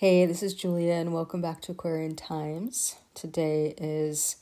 [0.00, 2.96] Hey, this is Julia, and welcome back to Aquarian Times.
[3.12, 4.36] Today is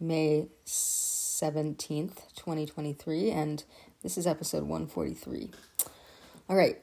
[0.00, 3.62] May 17th, 2023, and
[4.02, 5.50] this is episode 143.
[6.48, 6.78] All right,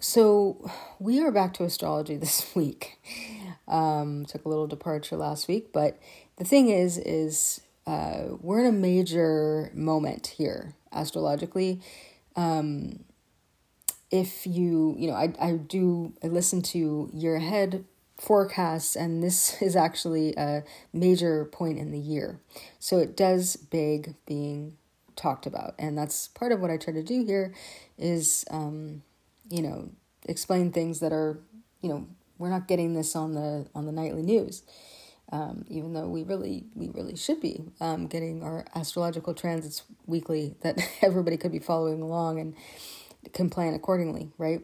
[0.00, 2.98] so we are back to astrology this week.
[3.68, 6.00] Um, took a little departure last week, but
[6.38, 11.80] the thing is, is uh, we're in a major moment here astrologically.
[12.34, 13.04] Um,
[14.12, 17.84] if you you know I, I do i listen to year ahead
[18.22, 22.40] forecasts and this is actually a major point in the year.
[22.78, 24.76] So it does beg being
[25.16, 27.52] talked about and that's part of what i try to do here
[27.98, 29.02] is um,
[29.50, 29.90] you know
[30.26, 31.38] explain things that are
[31.82, 32.06] you know
[32.38, 34.62] we're not getting this on the on the nightly news
[35.30, 40.56] um, even though we really we really should be um, getting our astrological transits weekly
[40.62, 42.54] that everybody could be following along and
[43.32, 44.62] can plan accordingly, right?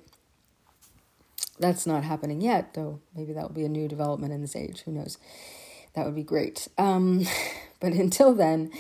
[1.59, 4.83] That's not happening yet, though maybe that will be a new development in this age.
[4.83, 5.19] Who knows?
[5.95, 6.69] That would be great.
[6.79, 7.27] Um,
[7.81, 8.71] but until then,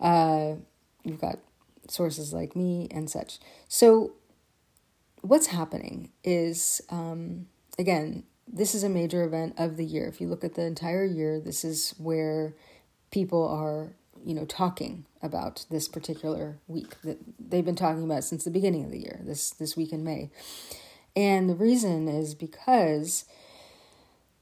[0.00, 0.54] uh,
[1.02, 1.38] you've got
[1.88, 3.38] sources like me and such.
[3.68, 4.12] So,
[5.22, 7.46] what's happening is, um,
[7.78, 10.06] again, this is a major event of the year.
[10.06, 12.54] If you look at the entire year, this is where
[13.10, 13.92] people are
[14.24, 18.84] you know, talking about this particular week that they've been talking about since the beginning
[18.84, 20.30] of the year, this this week in May.
[21.16, 23.24] And the reason is because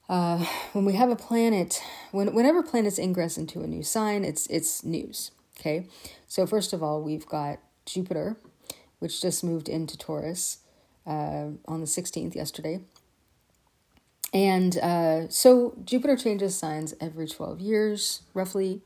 [0.09, 4.47] uh, when we have a planet, when whenever planets ingress into a new sign, it's
[4.49, 5.31] it's news.
[5.59, 5.89] Okay,
[6.27, 8.37] so first of all, we've got Jupiter,
[9.01, 10.59] which just moved into Taurus
[11.07, 12.81] uh, on the sixteenth yesterday.
[14.33, 18.83] And uh, so Jupiter changes signs every 12 years, roughly.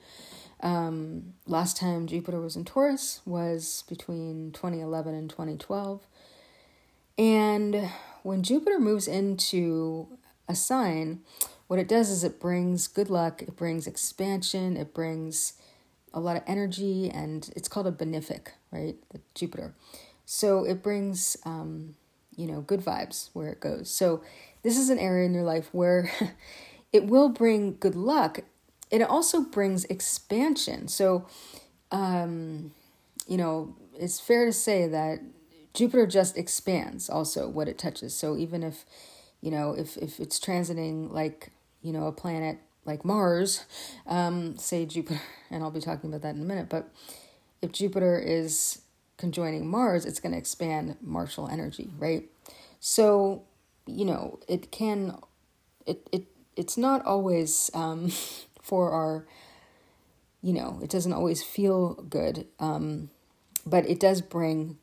[0.62, 6.06] Um, last time Jupiter was in Taurus was between 2011 and 2012.
[7.18, 7.91] And
[8.22, 10.06] when Jupiter moves into
[10.48, 11.20] a sign,
[11.66, 15.55] what it does is it brings good luck, it brings expansion, it brings
[16.14, 18.96] a lot of energy, and it's called a benefic, right?
[19.11, 19.74] The Jupiter.
[20.24, 21.96] So it brings, um,
[22.36, 23.90] you know, good vibes where it goes.
[23.90, 24.22] So
[24.62, 26.11] this is an area in your life where
[26.92, 28.40] it will bring good luck
[28.92, 30.86] it also brings expansion.
[30.86, 31.27] So,
[31.91, 32.73] um,
[33.27, 35.20] you know, it's fair to say that
[35.73, 38.14] Jupiter just expands also what it touches.
[38.14, 38.85] So even if,
[39.41, 41.51] you know, if, if it's transiting like,
[41.81, 43.64] you know, a planet like Mars,
[44.07, 45.20] um, say Jupiter,
[45.51, 46.91] and I'll be talking about that in a minute, but
[47.63, 48.83] if Jupiter is
[49.17, 52.25] conjoining Mars, it's going to expand martial energy, right?
[52.79, 53.45] So,
[53.86, 55.17] you know, it can,
[55.86, 56.25] it, it,
[56.57, 58.13] it's not always, um,
[58.62, 59.27] for our
[60.40, 63.11] you know it doesn't always feel good um,
[63.67, 64.78] but it does bring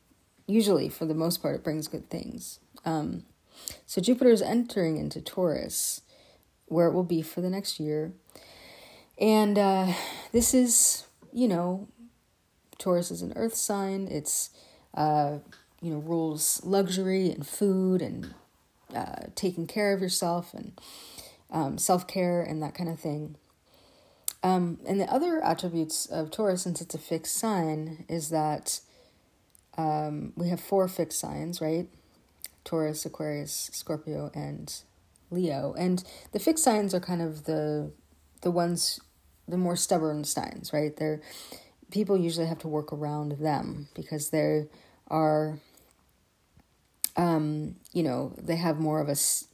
[0.50, 2.58] usually for the most part it brings good things.
[2.84, 3.24] Um,
[3.86, 6.02] so jupiter is entering into taurus
[6.66, 8.12] where it will be for the next year.
[9.18, 9.92] And uh,
[10.32, 11.88] this is you know
[12.78, 14.08] taurus is an earth sign.
[14.10, 14.50] It's
[14.94, 15.38] uh,
[15.80, 18.34] you know rules luxury and food and
[18.94, 20.72] uh, taking care of yourself and
[21.50, 23.36] um, self-care and that kind of thing
[24.42, 28.80] um, and the other attributes of Taurus, since it's a fixed sign, is that
[29.76, 31.88] um, we have four fixed signs, right?
[32.64, 34.82] Taurus, Aquarius, Scorpio, and
[35.30, 35.74] Leo.
[35.78, 36.02] And
[36.32, 37.92] the fixed signs are kind of the
[38.42, 39.00] the ones,
[39.46, 40.96] the more stubborn signs, right?
[40.96, 41.20] They're
[41.90, 44.66] people usually have to work around them because they
[45.08, 45.58] are
[47.16, 49.46] um, you know, they have more of a s-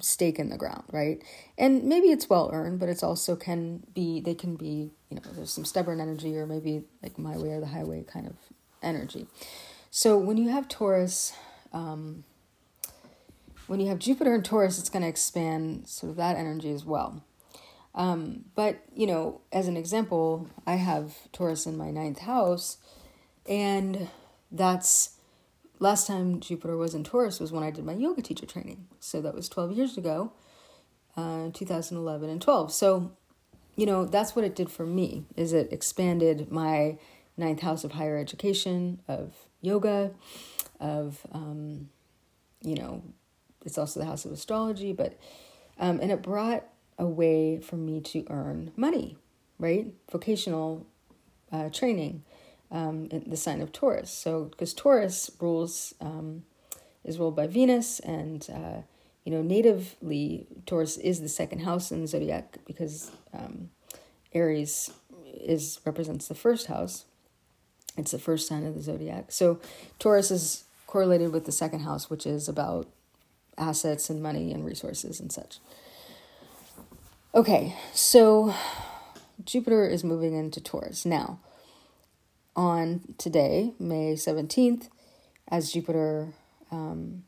[0.00, 1.22] stake in the ground, right?
[1.56, 5.22] And maybe it's well earned, but it's also can be, they can be, you know,
[5.32, 8.34] there's some stubborn energy or maybe like my way or the highway kind of
[8.82, 9.26] energy.
[9.90, 11.32] So when you have Taurus,
[11.72, 12.24] um,
[13.66, 16.84] when you have Jupiter and Taurus, it's going to expand sort of that energy as
[16.84, 17.22] well.
[17.94, 22.78] Um, but, you know, as an example, I have Taurus in my ninth house,
[23.48, 24.08] and
[24.52, 25.17] that's
[25.80, 28.86] last time Jupiter was in Taurus was when I did my yoga teacher training.
[29.00, 30.32] So that was 12 years ago,
[31.16, 32.72] uh, 2011 and 12.
[32.72, 33.12] So,
[33.76, 36.98] you know, that's what it did for me is it expanded my
[37.36, 40.10] ninth house of higher education, of yoga,
[40.80, 41.88] of, um,
[42.62, 43.02] you know,
[43.64, 45.18] it's also the house of astrology, but,
[45.78, 46.64] um, and it brought
[46.98, 49.16] a way for me to earn money,
[49.58, 49.92] right?
[50.10, 50.86] Vocational
[51.52, 52.24] uh, training
[52.70, 54.10] um, the sign of Taurus.
[54.10, 56.44] So, because Taurus rules um,
[57.04, 58.82] is ruled by Venus, and uh,
[59.24, 63.70] you know, natively Taurus is the second house in the zodiac because um,
[64.32, 64.90] Aries
[65.24, 67.04] is represents the first house.
[67.96, 69.32] It's the first sign of the zodiac.
[69.32, 69.60] So,
[69.98, 72.88] Taurus is correlated with the second house, which is about
[73.56, 75.58] assets and money and resources and such.
[77.34, 78.54] Okay, so
[79.44, 81.04] Jupiter is moving into Taurus.
[81.04, 81.40] Now,
[82.58, 84.88] on today, May 17th,
[85.46, 86.34] as Jupiter
[86.72, 87.22] um,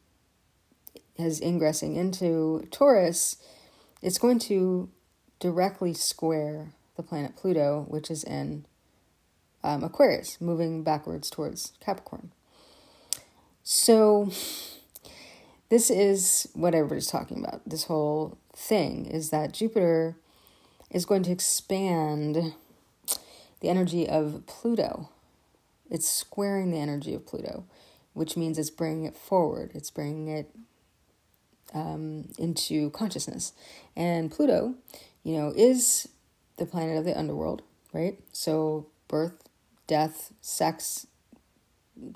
[1.17, 3.37] is ingressing into Taurus,
[4.03, 4.91] it's going to
[5.39, 8.67] directly square the planet Pluto, which is in
[9.63, 12.33] um, Aquarius, moving backwards towards Capricorn.
[13.63, 14.33] So,
[15.69, 17.61] this is what everybody's talking about.
[17.65, 20.17] This whole thing is that Jupiter
[20.91, 22.55] is going to expand
[23.61, 25.09] the energy of Pluto.
[25.91, 27.65] It's squaring the energy of Pluto,
[28.13, 30.51] which means it's bringing it forward, it's bringing it
[31.75, 33.53] um, into consciousness.
[33.97, 34.75] And Pluto,
[35.23, 36.09] you know, is
[36.57, 38.19] the planet of the underworld, right?
[38.33, 39.49] So, birth,
[39.87, 41.07] death, sex,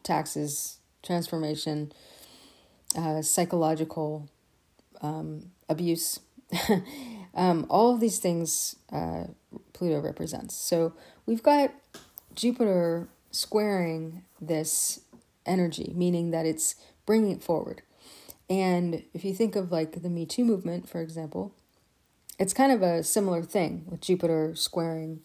[0.02, 1.92] taxes, transformation,
[2.96, 4.28] uh, psychological
[5.02, 6.20] um, abuse,
[7.34, 9.24] um, all of these things uh,
[9.72, 10.54] Pluto represents.
[10.54, 10.94] So
[11.26, 11.72] we've got
[12.34, 15.00] Jupiter squaring this
[15.46, 16.76] energy, meaning that it's
[17.06, 17.82] bringing it forward.
[18.48, 21.54] And if you think of like the Me Too movement, for example,
[22.38, 25.20] it's kind of a similar thing with Jupiter squaring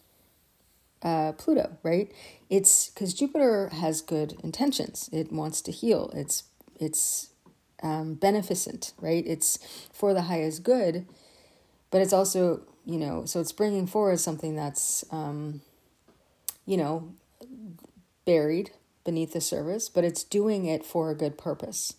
[1.02, 2.12] uh, Pluto, right?
[2.48, 5.08] It's because Jupiter has good intentions.
[5.12, 6.10] It wants to heal.
[6.14, 6.44] It's
[6.78, 7.30] it's
[7.82, 9.24] um, beneficent, right?
[9.26, 9.58] It's
[9.92, 11.06] for the highest good,
[11.90, 15.60] but it's also you know so it's bringing forward something that's um,
[16.66, 17.12] you know
[18.30, 18.70] buried
[19.04, 21.94] beneath the surface, but it's doing it for a good purpose.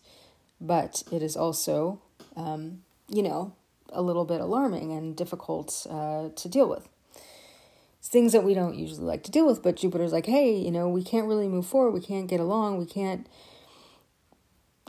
[0.61, 1.99] But it is also
[2.37, 3.53] um, you know
[3.91, 6.87] a little bit alarming and difficult uh, to deal with
[8.01, 9.61] things that we don't usually like to deal with.
[9.61, 11.91] But Jupiter's like, hey, you know, we can't really move forward.
[11.91, 12.77] We can't get along.
[12.77, 13.27] We can't,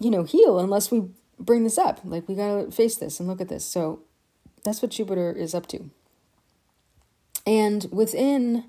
[0.01, 1.09] you know, heal unless we
[1.41, 2.01] bring this up.
[2.05, 3.65] Like, we got to face this and look at this.
[3.65, 4.03] So
[4.65, 5.91] that's what Jupiter is up to.
[7.45, 8.65] And within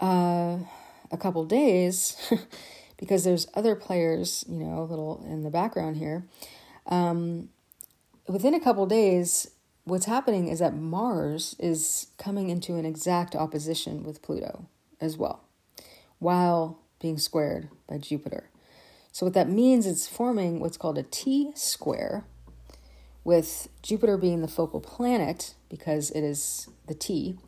[0.00, 0.58] uh,
[1.10, 2.16] a couple days,
[2.96, 6.24] because there's other players, you know, a little in the background here,
[6.86, 7.48] um,
[8.28, 9.50] within a couple days,
[9.84, 14.66] what's happening is that Mars is coming into an exact opposition with Pluto
[15.00, 15.44] as well,
[16.18, 18.50] while being squared by Jupiter.
[19.12, 22.24] So, what that means is forming what's called a T square,
[23.26, 27.38] with Jupiter being the focal planet because it is the T.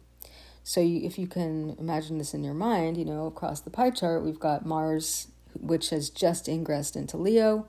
[0.69, 3.89] So, you, if you can imagine this in your mind, you know, across the pie
[3.89, 5.29] chart, we've got Mars,
[5.59, 7.69] which has just ingressed into Leo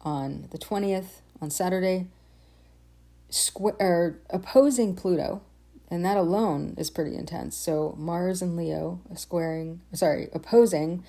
[0.00, 2.06] on the 20th, on Saturday
[3.28, 5.42] square or opposing Pluto,
[5.90, 7.54] and that alone is pretty intense.
[7.54, 11.04] So Mars and Leo squaring, sorry, opposing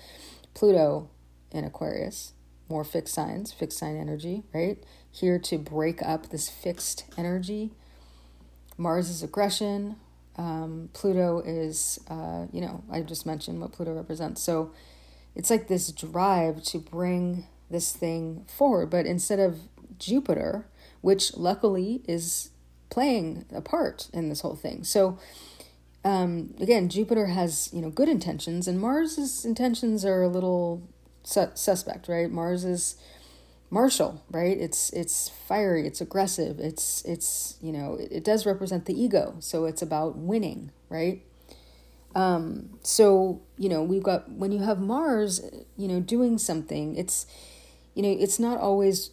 [0.52, 1.08] Pluto
[1.50, 2.34] in Aquarius,
[2.68, 4.76] more fixed signs, fixed sign energy, right?
[5.10, 7.70] Here to break up this fixed energy.
[8.76, 9.96] Mars is aggression.
[10.38, 14.42] Um, Pluto is, uh, you know, I just mentioned what Pluto represents.
[14.42, 14.72] So
[15.34, 18.88] it's like this drive to bring this thing forward.
[18.88, 19.58] But instead of
[19.98, 20.66] Jupiter,
[21.00, 22.50] which luckily is
[22.90, 24.84] playing a part in this whole thing.
[24.84, 25.18] So
[26.04, 30.82] um, again, Jupiter has you know good intentions, and Mars's intentions are a little
[31.22, 32.30] su- suspect, right?
[32.30, 32.96] Mars is
[33.70, 34.56] martial, right?
[34.56, 39.36] It's it's fiery, it's aggressive, it's it's you know it, it does represent the ego,
[39.40, 41.22] so it's about winning, right?
[42.14, 45.40] Um, so you know we've got when you have Mars,
[45.76, 47.26] you know doing something, it's
[47.94, 49.10] you know it's not always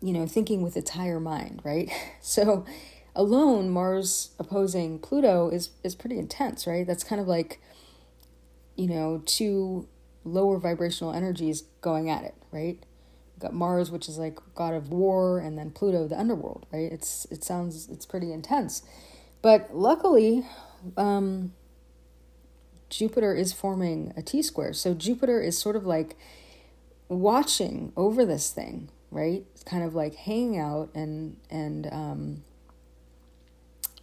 [0.00, 1.90] you know, thinking with its higher mind, right?
[2.20, 2.66] So
[3.16, 6.86] alone, Mars opposing Pluto is is pretty intense, right?
[6.86, 7.60] That's kind of like,
[8.76, 9.88] you know, two
[10.24, 12.84] lower vibrational energies going at it, right?
[13.38, 16.90] Got Mars, which is like god of war, and then Pluto, the underworld, right?
[16.90, 18.82] It's it sounds it's pretty intense,
[19.42, 20.44] but luckily,
[20.96, 21.52] um,
[22.90, 26.16] Jupiter is forming a T square, so Jupiter is sort of like
[27.08, 29.44] watching over this thing, right?
[29.54, 32.44] It's kind of like hanging out and and um,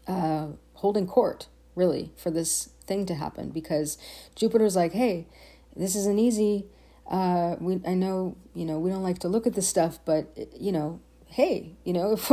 [0.08, 3.98] uh, holding court, really, for this thing to happen because
[4.36, 5.28] Jupiter's like, hey,
[5.76, 6.66] this isn't easy.
[7.08, 10.28] Uh, we I know you know we don't like to look at this stuff, but
[10.60, 12.32] you know, hey, you know if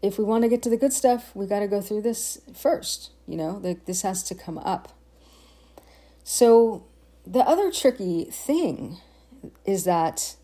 [0.00, 2.40] if we want to get to the good stuff, we got to go through this
[2.54, 3.10] first.
[3.26, 4.92] You know, like this has to come up.
[6.24, 6.84] So
[7.26, 8.98] the other tricky thing
[9.64, 10.36] is that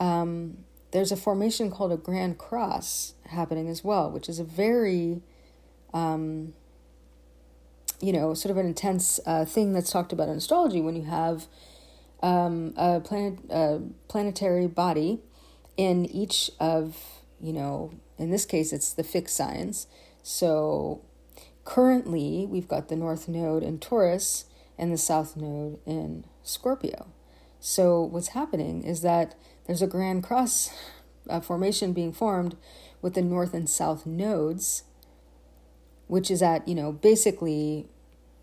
[0.00, 0.58] um,
[0.90, 5.22] there's a formation called a Grand Cross happening as well, which is a very,
[5.92, 6.54] um,
[8.00, 11.04] you know, sort of an intense uh, thing that's talked about in astrology when you
[11.04, 11.46] have
[12.22, 15.20] um, a planet, a planetary body
[15.76, 16.96] in each of,
[17.40, 19.86] you know, in this case, it's the fixed signs.
[20.22, 21.02] So
[21.64, 24.46] currently, we've got the North Node in Taurus
[24.76, 27.06] and the South Node in Scorpio.
[27.60, 29.34] So what's happening is that
[29.66, 30.70] there's a grand cross
[31.28, 32.56] uh, formation being formed
[33.02, 34.84] with the North and South nodes,
[36.06, 37.88] which is at, you know, basically,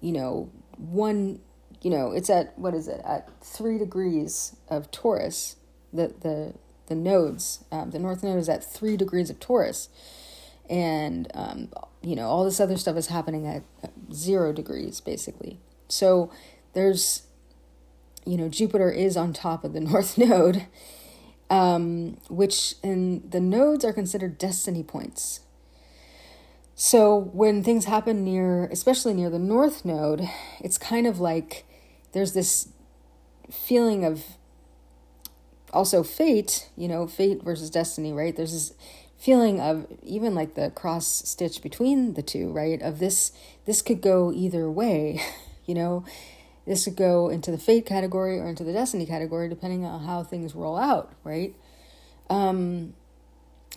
[0.01, 1.39] you know, one,
[1.86, 5.56] you know, it's at, what is it, at three degrees of Taurus,
[5.94, 6.56] the, the,
[6.88, 7.63] the nodes.
[7.72, 9.89] Um, the North Node is at three degrees of Taurus.
[10.68, 11.70] And, um,
[12.01, 13.62] you know, all this other stuff is happening at
[14.12, 15.60] zero degrees, basically.
[15.88, 16.32] So
[16.74, 17.27] there's,
[18.25, 20.65] you know, Jupiter is on top of the North Node,
[21.51, 25.42] um, which, and the nodes are considered destiny points.
[26.74, 30.27] So when things happen near, especially near the North Node,
[30.60, 31.63] it's kind of like
[32.15, 32.69] there's this
[33.51, 34.24] feeling of
[35.74, 38.34] also fate, you know, fate versus destiny, right?
[38.34, 38.74] There's this
[39.17, 42.81] feeling of even like the cross stitch between the two, right?
[42.81, 43.34] Of this,
[43.65, 45.22] this could go either way,
[45.65, 46.05] you know,
[46.65, 50.24] this could go into the fate category or into the destiny category, depending on how
[50.24, 51.53] things roll out, right?
[52.29, 52.93] Um,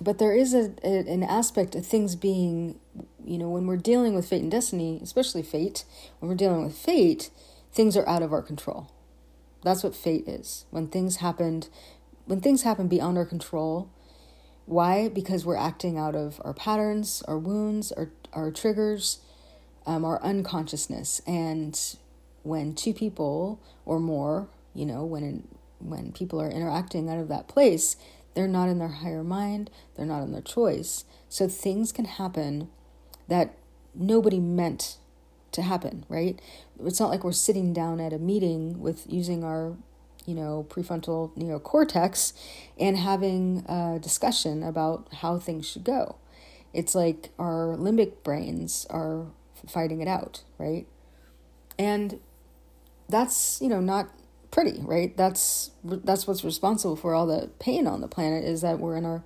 [0.01, 2.79] but there is a, a, an aspect of things being,
[3.25, 5.85] you know, when we're dealing with fate and destiny, especially fate,
[6.21, 7.31] when we're dealing with fate,
[7.73, 8.91] things are out of our control
[9.63, 10.67] that's what fate is.
[10.71, 11.69] When things happened,
[12.27, 13.91] when things happen beyond our control,
[14.67, 15.09] why?
[15.09, 19.21] Because we're acting out of our patterns, our wounds, our, our triggers,
[19.87, 21.21] um, our unconsciousness.
[21.27, 21.79] And
[22.43, 25.49] when two people or more, you know, when in,
[25.79, 27.97] when people are interacting out of that place,
[28.35, 31.05] they're not in their higher mind, they're not in their choice.
[31.29, 32.69] So things can happen
[33.27, 33.55] that
[33.95, 34.99] nobody meant
[35.53, 36.41] to happen, right?
[36.85, 39.77] It's not like we're sitting down at a meeting with using our,
[40.27, 42.33] you know, prefrontal neocortex
[42.79, 46.17] and having a discussion about how things should go.
[46.73, 49.27] It's like our limbic brains are
[49.67, 50.87] fighting it out, right?
[51.79, 52.21] And
[53.09, 54.11] that's, you know, not
[54.51, 55.17] pretty, right?
[55.17, 59.05] That's that's what's responsible for all the pain on the planet is that we're in
[59.05, 59.25] our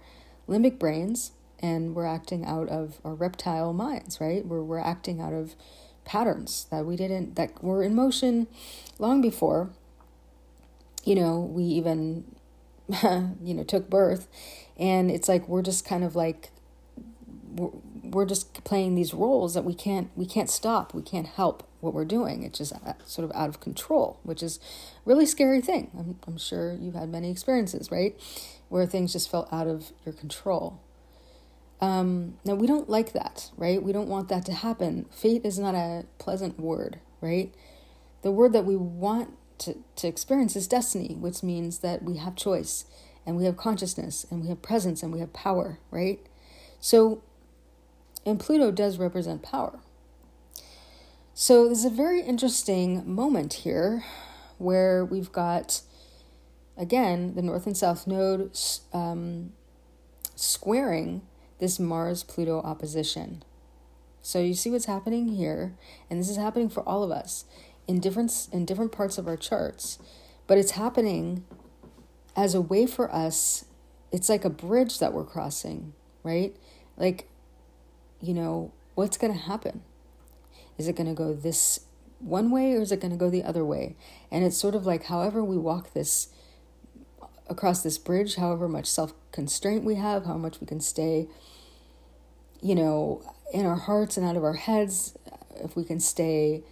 [0.49, 4.45] limbic brains and we're acting out of our reptile minds, right?
[4.45, 5.55] We're we're acting out of
[6.05, 8.47] patterns that we didn't that were in motion
[8.99, 9.71] long before
[11.05, 12.25] you know we even
[13.43, 14.29] you know took birth.
[14.79, 16.51] And it's like we're just kind of like
[17.55, 17.71] we're,
[18.03, 20.95] we're just playing these roles that we can't we can't stop.
[20.95, 22.43] We can't help what we're doing.
[22.43, 24.59] It's just uh, sort of out of control which is
[25.05, 25.91] really scary thing.
[25.99, 28.19] I'm, I'm sure you've had many experiences right?
[28.69, 30.81] Where things just felt out of your control
[31.83, 33.83] um, now, we don't like that, right?
[33.83, 35.07] We don't want that to happen.
[35.11, 37.53] Fate is not a pleasant word, right?
[38.23, 42.37] The word that we want to, to experience is destiny, which means that we have
[42.37, 42.85] choice
[43.27, 46.25] and we have consciousness and we have presence and we have power, right?
[46.79, 47.21] So,
[48.25, 49.81] and Pluto does represent power.
[51.35, 54.05] So, there's a very interesting moment here
[54.59, 55.81] where we've got,
[56.77, 58.57] again, the North and South Node
[58.93, 59.53] um,
[60.37, 61.23] squaring
[61.62, 63.45] this Mars Pluto opposition.
[64.21, 65.75] So you see what's happening here,
[66.11, 67.45] and this is happening for all of us
[67.87, 70.00] in different in different parts of our charts,
[70.49, 71.45] but it's happening
[72.35, 73.64] as a way for us.
[74.11, 75.92] It's like a bridge that we're crossing,
[76.25, 76.57] right?
[76.97, 77.28] Like,
[78.21, 79.83] you know, what's going to happen?
[80.78, 81.87] Is it going to go this
[82.19, 83.95] one way or is it going to go the other way?
[84.33, 86.26] And it's sort of like however we walk this
[87.49, 91.28] across this bridge, however much self constraint we have, how much we can stay
[92.62, 95.16] you know, in our hearts and out of our heads,
[95.57, 96.62] if we can stay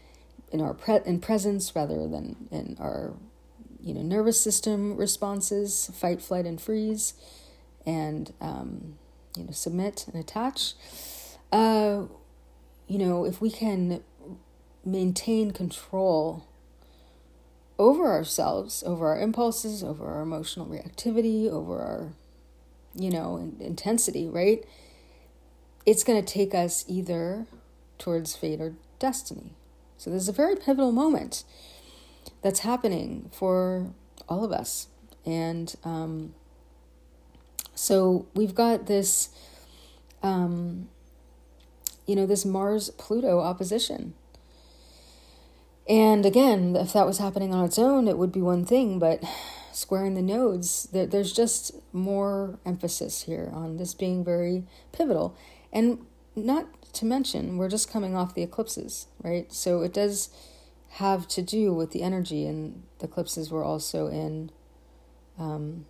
[0.52, 3.14] in our pre- in presence rather than in our
[3.82, 7.14] you know nervous system responses, fight, flight, and freeze,
[7.84, 8.98] and um,
[9.36, 10.74] you know submit and attach.
[11.52, 12.04] Uh,
[12.86, 14.02] you know, if we can
[14.84, 16.44] maintain control
[17.78, 22.12] over ourselves, over our impulses, over our emotional reactivity, over our,
[22.94, 24.64] you know, intensity, right?
[25.86, 27.46] It's going to take us either
[27.98, 29.54] towards fate or destiny.
[29.96, 31.44] So there's a very pivotal moment
[32.42, 33.92] that's happening for
[34.28, 34.88] all of us.
[35.26, 36.34] And um,
[37.74, 39.30] so we've got this,
[40.22, 40.88] um,
[42.06, 44.14] you know, this Mars Pluto opposition.
[45.88, 49.22] And again, if that was happening on its own, it would be one thing, but
[49.72, 55.36] squaring the nodes, there's just more emphasis here on this being very pivotal.
[55.72, 59.52] And not to mention, we're just coming off the eclipses, right?
[59.52, 60.30] So it does
[60.94, 64.50] have to do with the energy, and the eclipses were also in
[65.38, 65.86] um,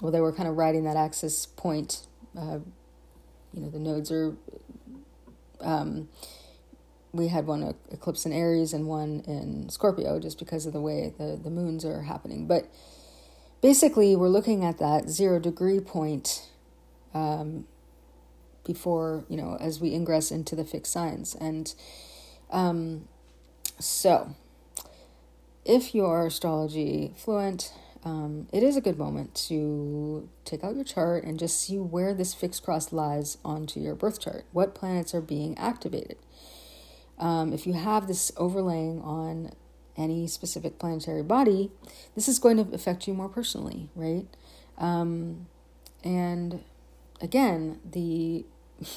[0.00, 2.06] well, they were kind of riding that axis point.
[2.38, 2.60] Uh,
[3.52, 4.36] you know, the nodes are.
[5.60, 6.08] Um,
[7.12, 11.12] we had one eclipse in Aries and one in Scorpio, just because of the way
[11.18, 12.46] the the moons are happening.
[12.46, 12.70] But
[13.60, 16.48] basically, we're looking at that zero degree point.
[17.12, 17.66] Um,
[18.64, 21.74] before you know, as we ingress into the fixed signs, and
[22.50, 23.08] um,
[23.78, 24.34] so
[25.64, 27.72] if you're astrology fluent,
[28.04, 32.14] um, it is a good moment to take out your chart and just see where
[32.14, 34.44] this fixed cross lies onto your birth chart.
[34.52, 36.16] What planets are being activated?
[37.18, 39.52] Um, if you have this overlaying on
[39.96, 41.70] any specific planetary body,
[42.14, 44.26] this is going to affect you more personally, right?
[44.78, 45.46] Um,
[46.02, 46.64] and
[47.20, 48.44] again, the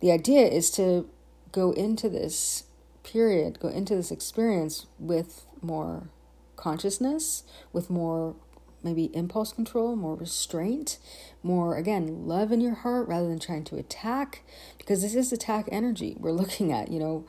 [0.00, 1.08] the idea is to
[1.50, 2.64] go into this
[3.02, 6.08] period, go into this experience with more
[6.56, 8.34] consciousness, with more
[8.82, 10.98] maybe impulse control, more restraint,
[11.42, 14.42] more, again, love in your heart rather than trying to attack,
[14.78, 17.24] because this is attack energy we're looking at, you know,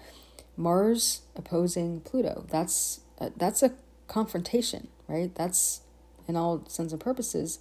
[0.57, 2.45] Mars opposing Pluto.
[2.49, 3.73] That's a, that's a
[4.07, 5.33] confrontation, right?
[5.35, 5.81] That's,
[6.27, 7.59] in all sense and purposes,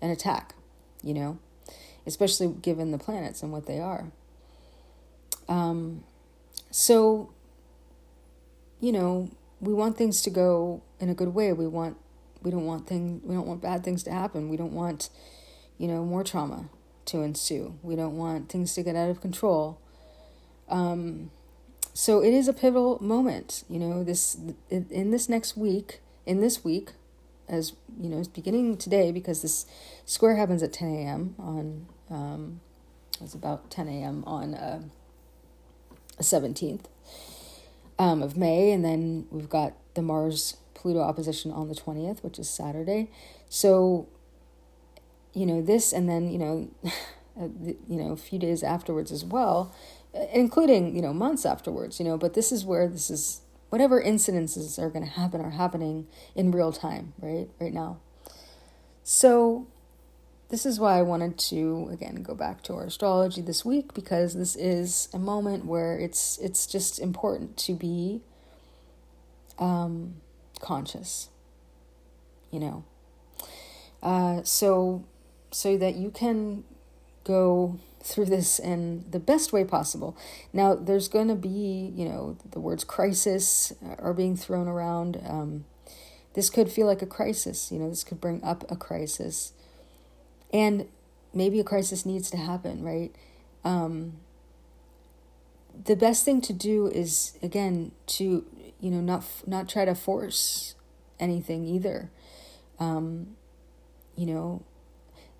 [0.00, 0.54] an attack,
[1.02, 1.38] you know,
[2.06, 4.10] especially given the planets and what they are.
[5.48, 6.04] Um,
[6.70, 7.30] so,
[8.80, 9.30] you know,
[9.60, 11.52] we want things to go in a good way.
[11.52, 11.96] We want
[12.42, 14.48] we don't want thing we don't want bad things to happen.
[14.48, 15.10] We don't want,
[15.78, 16.68] you know, more trauma
[17.06, 17.78] to ensue.
[17.82, 19.78] We don't want things to get out of control.
[20.68, 21.30] Um,
[21.94, 23.64] so it is a pivotal moment.
[23.68, 24.36] You know, this
[24.70, 26.92] in this next week, in this week,
[27.48, 29.66] as you know, beginning today because this
[30.04, 31.34] square happens at 10 a.m.
[31.38, 32.60] on um,
[33.20, 34.24] it's about 10 a.m.
[34.26, 34.82] on uh,
[36.20, 36.84] 17th
[37.98, 42.38] um, of May, and then we've got the Mars Pluto opposition on the 20th, which
[42.38, 43.10] is Saturday.
[43.48, 44.08] So,
[45.32, 46.68] you know, this, and then, you know,
[47.36, 49.74] you know, a few days afterwards as well,
[50.32, 54.78] including, you know, months afterwards, you know, but this is where this is, whatever incidences
[54.78, 57.48] are going to happen are happening in real time, right?
[57.58, 58.00] Right now.
[59.02, 59.66] So,
[60.50, 64.34] this is why I wanted to again go back to our astrology this week because
[64.34, 68.20] this is a moment where it's it's just important to be
[69.58, 70.16] um,
[70.60, 71.30] conscious,
[72.50, 72.84] you know.
[74.02, 75.02] Uh, so
[75.50, 76.64] so that you can
[77.24, 80.16] go through this in the best way possible.
[80.52, 85.20] Now, there's going to be, you know, the words crisis are being thrown around.
[85.26, 85.64] Um,
[86.34, 89.52] this could feel like a crisis, you know, this could bring up a crisis.
[90.52, 90.88] And
[91.32, 93.14] maybe a crisis needs to happen, right?
[93.64, 94.14] Um,
[95.84, 98.44] the best thing to do is again to
[98.80, 100.74] you know not not try to force
[101.18, 102.10] anything either.
[102.78, 103.36] Um,
[104.16, 104.62] you know,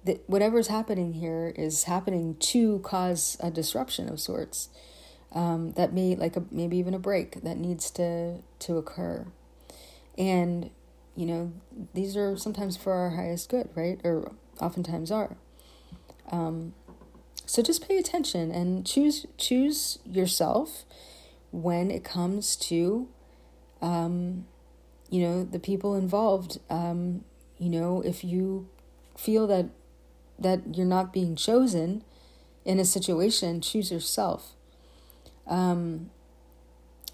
[0.04, 4.68] that whatever's happening here is happening to cause a disruption of sorts.
[5.34, 9.26] Um, that may like a maybe even a break that needs to to occur,
[10.18, 10.68] and
[11.16, 11.52] you know
[11.94, 13.98] these are sometimes for our highest good, right?
[14.04, 15.36] Or oftentimes are.
[16.30, 16.74] Um,
[17.46, 20.84] so just pay attention and choose choose yourself
[21.50, 23.08] when it comes to,
[23.82, 24.46] um,
[25.10, 26.58] you know, the people involved.
[26.70, 27.24] Um,
[27.58, 28.68] you know, if you
[29.16, 29.66] feel that
[30.42, 32.04] that you're not being chosen
[32.64, 34.52] in a situation, choose yourself.
[35.46, 36.10] Um,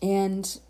[0.03, 0.61] and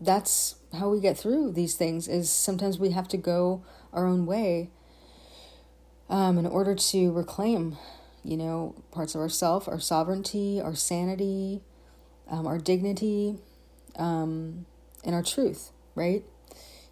[0.00, 3.62] that's how we get through these things is sometimes we have to go
[3.92, 4.70] our own way
[6.08, 7.76] um, in order to reclaim,
[8.24, 11.62] you know, parts of ourself, our sovereignty, our sanity,
[12.28, 13.36] um, our dignity,
[13.96, 14.66] um,
[15.04, 16.24] and our truth, right?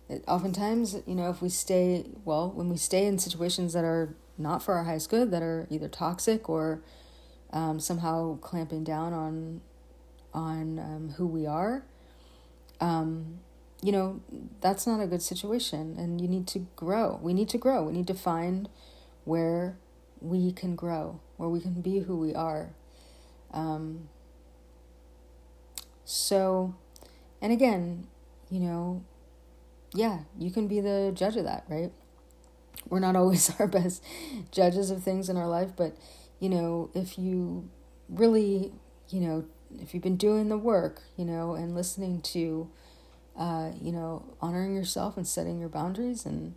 [0.08, 4.14] It, oftentimes, you know, if we stay, well, when we stay in situations that are
[4.38, 6.80] not for our highest good, that are either toxic or
[7.52, 9.60] um, somehow clamping down on
[10.34, 11.82] on um, who we are,
[12.80, 13.40] um,
[13.82, 14.20] you know,
[14.60, 15.96] that's not a good situation.
[15.98, 17.18] And you need to grow.
[17.22, 17.82] We need to grow.
[17.82, 18.68] We need to find
[19.24, 19.76] where
[20.20, 22.70] we can grow, where we can be who we are.
[23.52, 24.08] Um,
[26.04, 26.74] so,
[27.40, 28.06] and again,
[28.50, 29.04] you know,
[29.94, 31.92] yeah, you can be the judge of that, right?
[32.88, 34.02] We're not always our best
[34.50, 35.96] judges of things in our life, but,
[36.40, 37.68] you know, if you
[38.08, 38.72] really,
[39.08, 39.44] you know,
[39.80, 42.70] if you've been doing the work, you know, and listening to,
[43.38, 46.54] uh, you know, honoring yourself and setting your boundaries and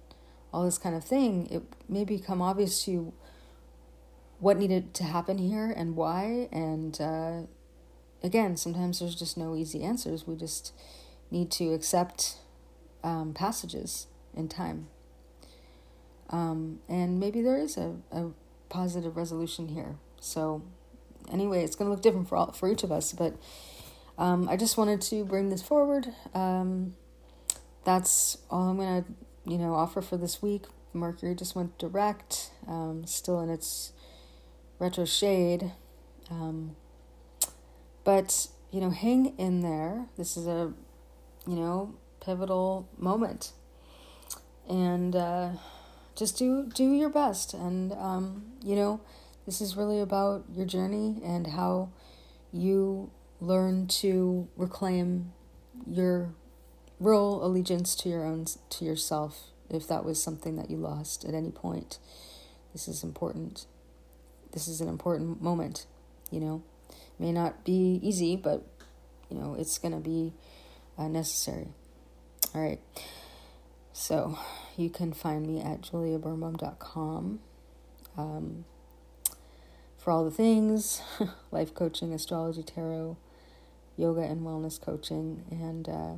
[0.53, 3.13] all this kind of thing, it may become obvious to you
[4.39, 6.49] what needed to happen here and why.
[6.51, 7.41] And uh,
[8.23, 10.25] again, sometimes there's just no easy answers.
[10.25, 10.73] We just
[11.29, 12.37] need to accept
[13.03, 14.87] um, passages in time.
[16.29, 18.31] Um, and maybe there is a, a
[18.69, 19.97] positive resolution here.
[20.19, 20.61] So,
[21.31, 23.35] anyway, it's going to look different for all, for each of us, but
[24.17, 26.07] um, I just wanted to bring this forward.
[26.33, 26.95] Um,
[27.83, 29.11] that's all I'm going to,
[29.51, 30.63] you know, offer for this week.
[30.93, 33.93] Mercury just went direct, um, still in its
[34.79, 35.71] retro shade.
[36.29, 36.75] Um,
[38.03, 40.05] but, you know, hang in there.
[40.17, 40.73] This is a,
[41.47, 43.51] you know, pivotal moment.
[44.69, 45.49] And uh,
[46.15, 47.53] just do do your best.
[47.53, 49.01] And, um, you know,
[49.45, 51.89] this is really about your journey and how
[52.53, 55.33] you learn to reclaim
[55.87, 56.33] your
[56.99, 61.33] real allegiance to your own to yourself if that was something that you lost at
[61.33, 61.97] any point
[62.73, 63.65] this is important
[64.51, 65.87] this is an important moment
[66.29, 66.61] you know
[67.17, 68.63] may not be easy but
[69.31, 70.31] you know it's going to be
[70.97, 71.69] uh, necessary
[72.53, 72.79] all right
[73.93, 74.37] so
[74.77, 77.39] you can find me at juliabernbaum.com
[78.17, 78.65] um,
[79.97, 81.01] for all the things
[81.51, 83.17] life coaching astrology tarot
[83.97, 86.13] yoga and wellness coaching and uh,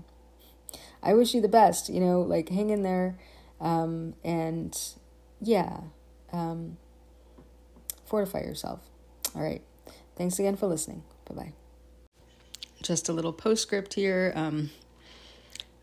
[1.02, 1.90] I wish you the best.
[1.90, 3.18] You know, like hang in there,
[3.60, 4.78] um, and
[5.42, 5.82] yeah,
[6.32, 6.78] um,
[8.06, 8.82] fortify yourself.
[9.36, 9.62] All right.
[10.16, 11.04] Thanks again for listening.
[11.26, 11.54] Bye bye.
[12.82, 14.32] Just a little postscript here.
[14.36, 14.72] Um,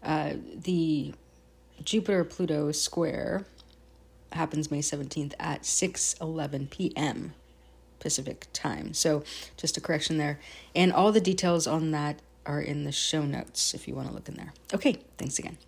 [0.03, 1.15] uh, the
[1.85, 3.45] Jupiter Pluto square
[4.33, 7.35] happens May 17th at 6 11 p.m.
[7.99, 8.95] Pacific time.
[8.95, 9.25] So,
[9.57, 10.41] just a correction there.
[10.75, 14.15] And all the details on that are in the show notes if you want to
[14.15, 14.53] look in there.
[14.73, 15.59] Okay, thanks again.